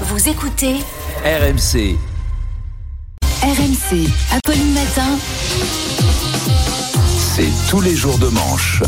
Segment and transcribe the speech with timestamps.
[0.00, 0.74] Vous écoutez
[1.24, 1.96] RMC.
[3.42, 5.18] RMC, Apolline Matin.
[7.34, 8.82] C'est tous les jours de manche.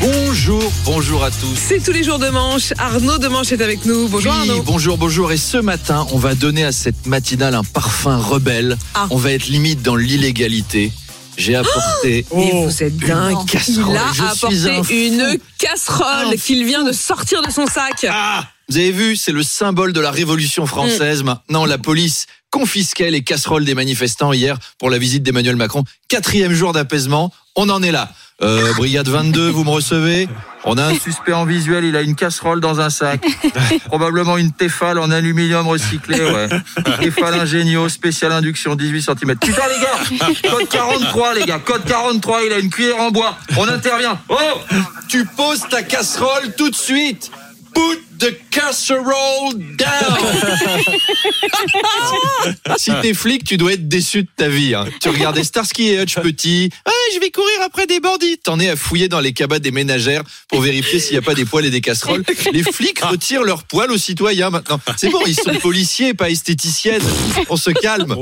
[0.00, 1.56] Bonjour, bonjour à tous.
[1.56, 2.72] C'est tous les jours de manche.
[2.78, 4.08] Arnaud de Manche est avec nous.
[4.08, 4.62] Bonjour Oui, Arnaud.
[4.62, 5.32] bonjour, bonjour.
[5.32, 8.76] Et ce matin, on va donner à cette matinale un parfum rebelle.
[8.94, 9.06] Ah.
[9.10, 10.92] On va être limite dans l'illégalité.
[11.36, 13.44] J'ai apporté Mais vous êtes dingue.
[13.46, 13.92] casserole.
[13.92, 18.06] Il a Je apporté un une casserole Un qu'il vient de sortir de son sac.
[18.10, 21.22] Ah Vous avez vu, c'est le symbole de la Révolution française.
[21.22, 25.84] Maintenant, la police confisquait les casseroles des manifestants hier pour la visite d'Emmanuel Macron.
[26.08, 28.10] Quatrième jour d'apaisement, on en est là.
[28.42, 30.28] Euh, Brigade 22, vous me recevez?
[30.64, 33.24] On a un suspect en visuel, il a une casserole dans un sac.
[33.86, 36.48] Probablement une Tefal en aluminium recyclé, ouais.
[37.00, 39.38] Tefal Ingénio, spéciale induction, 18 cm.
[39.38, 43.36] Putain les gars Code 43 les gars, code 43, il a une cuillère en bois.
[43.56, 44.20] On intervient.
[44.28, 44.36] Oh
[45.08, 47.30] Tu poses ta casserole tout de suite
[47.74, 50.18] Put the casserole down
[52.76, 54.74] Si t'es flic, tu dois être déçu de ta vie.
[54.74, 54.86] hein.
[55.00, 56.70] Tu regardais Starsky et Hutch petit.
[56.86, 58.38] Ouais, je vais courir après des bandits.
[58.42, 61.34] T'en es à fouiller dans les cabas des ménagères pour vérifier s'il n'y a pas
[61.34, 62.22] des poils et des casseroles.
[62.52, 64.80] Les flics retirent leurs poils aux citoyens maintenant.
[64.96, 67.02] C'est bon, ils sont policiers, pas esthéticiennes.
[67.48, 68.14] On se calme.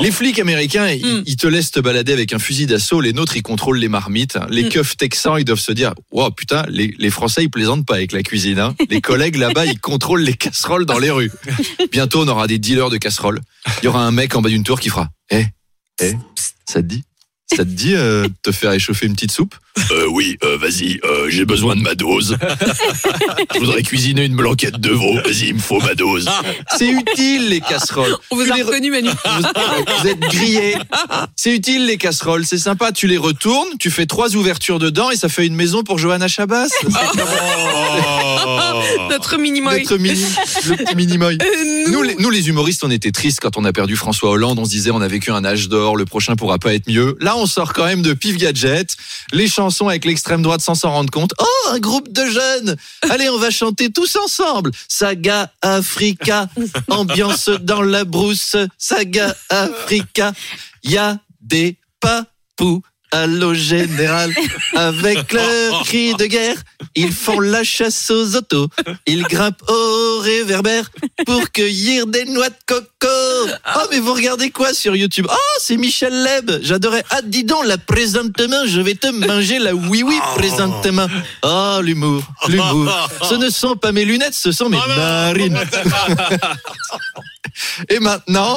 [0.00, 3.00] Les flics américains, ils, ils te laissent te balader avec un fusil d'assaut.
[3.00, 4.38] Les nôtres, ils contrôlent les marmites.
[4.50, 7.94] Les keufs texans, ils doivent se dire, wow, putain, les, les Français, ils plaisantent pas
[7.96, 8.58] avec la cuisine.
[8.58, 8.74] hein.
[8.92, 11.32] Les collègues là-bas, ils contrôlent les casseroles dans les rues.
[11.92, 13.40] Bientôt, on aura des dealers de casseroles.
[13.80, 15.46] Il y aura un mec en bas d'une tour qui fera, eh,
[16.02, 16.12] eh,
[16.68, 17.02] ça te dit?
[17.56, 19.54] Ça te dit euh, de te faire échauffer une petite soupe?
[19.90, 22.36] Euh, Oui, euh, vas-y, euh, j'ai besoin de ma dose.
[23.54, 25.14] Je voudrais cuisiner une blanquette de veau.
[25.24, 26.28] Vas-y, il me faut ma dose.
[26.76, 28.14] C'est utile les casseroles.
[28.30, 29.08] On vous Tu a les re- reconnu Manu.
[29.08, 29.42] vous,
[30.02, 30.76] vous êtes grillés.
[31.36, 32.92] C'est utile les casseroles, c'est sympa.
[32.92, 36.28] Tu les retournes, tu fais trois ouvertures dedans et ça fait une maison pour Johanna
[36.28, 36.68] Chabas.
[39.10, 39.78] Notre mini-moy.
[39.80, 40.24] Notre mini,
[40.68, 41.38] le petit mini-moy.
[41.40, 44.58] Euh, Nous les, nous, les humoristes, on était tristes quand on a perdu François Hollande.
[44.58, 47.16] On se disait, on a vécu un âge d'or, le prochain pourra pas être mieux.
[47.20, 48.96] Là, on sort quand même de Pif Gadget,
[49.32, 51.32] les chansons avec l'extrême droite sans s'en rendre compte.
[51.38, 52.76] Oh, un groupe de jeunes
[53.10, 54.70] Allez, on va chanter tous ensemble.
[54.88, 56.48] Saga Africa,
[56.88, 58.56] ambiance dans la brousse.
[58.78, 60.32] Saga Africa,
[60.84, 62.82] y a des papous.
[63.12, 64.32] Allô général,
[64.74, 66.56] avec leur cri de guerre,
[66.94, 68.68] ils font la chasse aux autos,
[69.06, 70.90] ils grimpent au réverbère
[71.26, 73.06] pour cueillir des noix de coco.
[73.76, 75.26] Oh mais vous regardez quoi sur YouTube?
[75.30, 77.04] Oh c'est Michel Leb, j'adorais.
[77.10, 81.06] Ah dis donc là présentement, je vais te manger la oui oui présentement.
[81.42, 83.10] Oh l'humour, l'humour.
[83.28, 85.58] Ce ne sont pas mes lunettes, ce sont mes narines.
[87.88, 88.56] Et maintenant,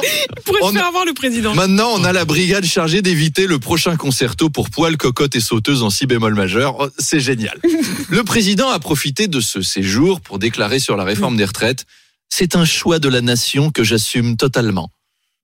[0.62, 1.54] on- faire avoir le président.
[1.54, 5.82] Maintenant, on a la brigade chargée d'éviter le prochain concerto pour poils, cocottes et sauteuses
[5.82, 6.76] en si bémol majeur.
[6.78, 7.58] Oh, C'est génial.
[8.08, 11.84] Le président a profité de ce séjour pour déclarer sur la réforme des retraites
[12.28, 14.90] C'est un choix de la nation que j'assume totalement.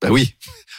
[0.01, 0.35] Bah oui.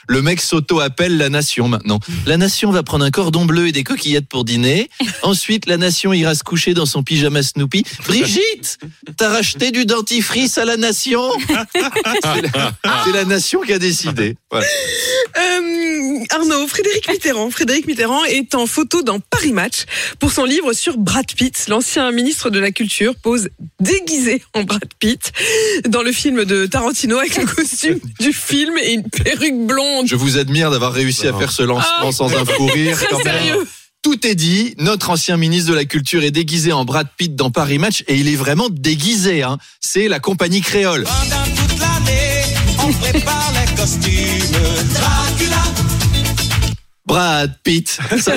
[0.08, 2.00] Le mec s'auto-appelle la nation maintenant.
[2.26, 4.90] La nation va prendre un cordon bleu et des coquillettes pour dîner.
[5.22, 7.84] Ensuite, la nation ira se coucher dans son pyjama Snoopy.
[8.06, 8.80] Brigitte,
[9.18, 11.22] t'as racheté du dentifrice à la nation
[13.06, 14.36] C'est la, nation qui a décidé.
[15.38, 17.50] Euh, Arnaud, Frédéric Mitterrand.
[17.50, 19.84] Frédéric Mitterrand est en photo dans Paris Match
[20.20, 21.66] pour son livre sur Brad Pitt.
[21.70, 25.32] L'ancien ministre de la Culture pose déguisé en Brad Pitt
[25.88, 30.08] dans le film de Tarantino avec le costume du film et une perruque blonde.
[30.08, 32.12] Je vous admire d'avoir réussi à faire ce lancement Ah.
[32.12, 32.96] sans un fou rire.
[32.98, 33.34] Très quand même.
[33.44, 33.68] sérieux.
[34.02, 34.76] Tout est dit.
[34.80, 38.16] Notre ancien ministre de la Culture est déguisé en Brad Pitt dans Paris Match et
[38.16, 39.44] il est vraiment déguisé.
[39.44, 39.58] Hein.
[39.80, 41.06] C'est la compagnie créole.
[42.86, 44.58] On prépare les costumes.
[44.94, 45.64] Dracula,
[47.06, 48.00] Brad Pitt.
[48.20, 48.34] Ça,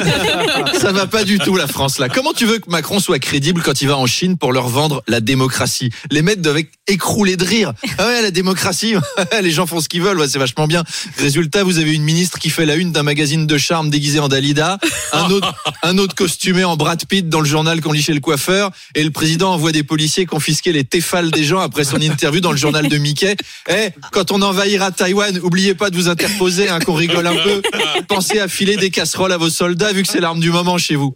[0.81, 2.09] ça va pas du tout la France là.
[2.09, 5.03] Comment tu veux que Macron soit crédible quand il va en Chine pour leur vendre
[5.06, 5.91] la démocratie?
[6.10, 7.72] Les mecs doivent écrouler de rire.
[7.99, 8.94] Ah ouais, la démocratie,
[9.41, 10.84] les gens font ce qu'ils veulent, c'est vachement bien.
[11.19, 14.28] Résultat, vous avez une ministre qui fait la une d'un magazine de charme déguisé en
[14.28, 14.78] Dalida,
[15.12, 18.21] un autre, un autre costumé en Brad Pitt dans le journal qu'on lit chez le
[18.21, 22.41] coiffeur, et le président envoie des policiers confisquer les téfales des gens après son interview
[22.41, 23.36] dans le journal de Mickey.
[23.69, 27.62] Eh, quand on envahira Taïwan, oubliez pas de vous interposer, hein, qu'on rigole un peu.
[28.09, 30.97] Pensez à filer des casseroles à vos soldats, vu que c'est l'arme du moment chez
[30.97, 31.14] vous.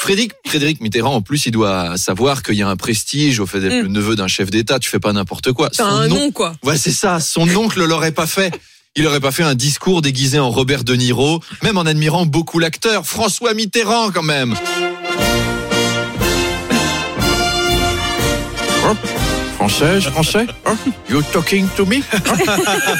[0.00, 3.60] Frédéric, Frédéric Mitterrand, en plus, il doit savoir qu'il y a un prestige au fait
[3.60, 4.78] d'être le neveu d'un chef d'État.
[4.78, 5.68] Tu fais pas n'importe quoi.
[5.68, 6.54] T'as Son un nom- quoi.
[6.64, 7.20] Ouais, c'est ça.
[7.20, 8.58] Son oncle l'aurait pas fait.
[8.96, 12.58] Il aurait pas fait un discours déguisé en Robert De Niro, même en admirant beaucoup
[12.58, 14.54] l'acteur François Mitterrand quand même.
[18.84, 18.96] Hein?
[19.56, 20.46] Française, français?
[20.64, 20.76] Hein?
[21.10, 21.96] You talking to me?
[22.12, 22.56] Hein?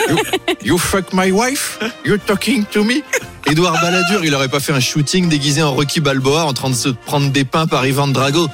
[0.09, 0.17] You,
[0.63, 1.79] you fuck my wife?
[2.05, 3.03] You talking to me?
[3.51, 6.75] Édouard Balladur, il aurait pas fait un shooting déguisé en Rocky Balboa en train de
[6.75, 8.47] se prendre des pains par Ivan Drago.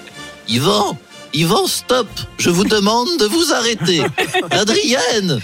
[0.49, 0.96] Yvan,
[1.32, 2.06] Yvan, stop.
[2.38, 4.02] Je vous demande de vous arrêter.
[4.52, 5.41] Adrienne.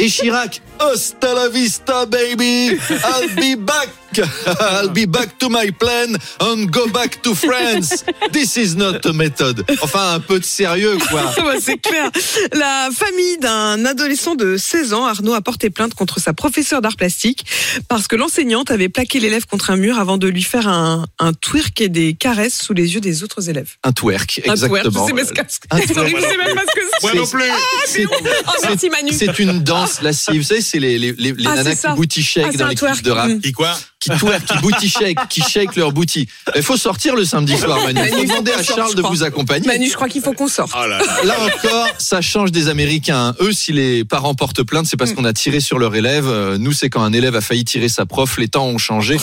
[0.00, 0.62] Et Chirac.
[0.78, 2.78] Hasta la vista, baby.
[2.90, 3.88] I'll be back.
[4.60, 8.04] I'll be back to my plan and go back to France.
[8.32, 9.64] This is not a method.
[9.82, 11.32] Enfin, un peu de sérieux, quoi.
[11.38, 12.10] Ah c'est clair.
[12.52, 16.96] La famille d'un adolescent de 16 ans, Arnaud, a porté plainte contre sa professeure d'art
[16.96, 17.44] plastique
[17.88, 21.32] parce que l'enseignante avait plaqué l'élève contre un mur avant de lui faire un, un
[21.32, 23.70] twerk et des caresses sous les yeux des autres élèves.
[23.82, 25.02] Un twerk, Un twerk, exactement.
[25.02, 25.92] je sais même pas ce que Un c'est.
[25.92, 26.08] twerk.
[26.16, 27.02] Je sais même pas ce que c'est.
[27.02, 27.42] Moi non plus.
[27.86, 28.06] C'est-
[28.46, 28.76] Oh.
[29.12, 30.36] C'est une danse lascive.
[30.36, 32.74] Vous savez, c'est les, les, les, les Ah, nanas qui booty shake Ah, dans les
[32.74, 33.28] clips de rap.
[33.28, 33.40] Mm.
[33.40, 36.28] Qui quoi Qui twerk, qui booty shake, qui shake leur booty.
[36.56, 38.00] Il faut sortir le samedi soir, Manu.
[38.00, 39.66] Manu, faut demander à Charles de vous accompagner.
[39.66, 40.72] Manu, je crois qu'il faut qu'on sorte.
[40.76, 41.04] Oh là là.
[41.24, 43.34] Là encore, ça change des Américains.
[43.40, 45.14] Eux, si les parents portent plainte, c'est parce Mm.
[45.14, 46.26] qu'on a tiré sur leur élève.
[46.26, 48.38] Euh, Nous, c'est quand un élève a failli tirer sa prof.
[48.38, 49.16] Les temps ont changé.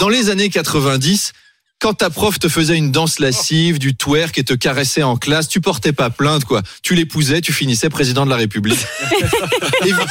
[0.00, 1.32] Dans les années 90,
[1.82, 5.48] quand ta prof te faisait une danse lascive, du twerk et te caressait en classe,
[5.48, 6.62] tu portais pas plainte, quoi.
[6.82, 8.78] Tu l'épousais, tu finissais président de la République.
[9.82, 10.06] Évi-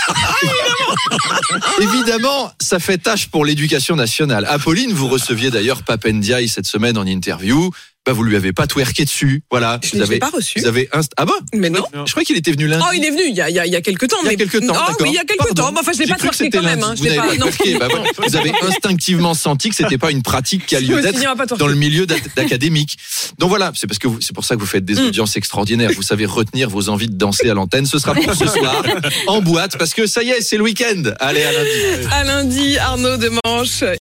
[1.82, 4.46] Évidemment, ça fait tâche pour l'éducation nationale.
[4.50, 7.72] Apolline, vous receviez d'ailleurs Papendiaï cette semaine en interview.
[8.04, 9.44] Bah, vous lui avez pas twerké dessus.
[9.52, 9.80] Voilà.
[9.84, 10.60] Je vous ne l'ai avez, pas reçu.
[10.60, 11.34] vous avez inst- Ah bon?
[11.54, 11.84] Mais non.
[12.06, 12.84] Je crois qu'il était venu lundi.
[12.84, 14.18] Oh, il est venu il y a, il y a, il y a quelques temps.
[14.22, 14.38] Il y a mais...
[14.38, 15.72] quelques temps, Ah oui, il y a quelques Pardon.
[15.72, 15.80] temps.
[15.80, 16.80] Enfin, je l'ai J'ai pas twerké quand même.
[16.80, 17.08] lundi.
[17.08, 17.14] Hein.
[17.16, 17.88] Je Vous pas.
[17.88, 18.06] Bah voilà.
[18.28, 21.76] Vous avez instinctivement senti que c'était pas une pratique qui a lieu d'être dans le
[21.76, 22.98] milieu d'ac- d'académique.
[23.38, 25.06] Donc voilà, c'est parce que vous- c'est pour ça que vous faites des Mm.
[25.06, 25.92] audiences extraordinaires.
[25.96, 27.86] Vous savez retenir vos envies de danser à l'antenne.
[27.86, 28.84] Ce sera pour ce soir
[29.28, 31.04] en boîte parce que ça y est, c'est le week-end.
[31.20, 32.08] Allez à lundi.
[32.12, 33.84] À lundi, Arnaud de Manche.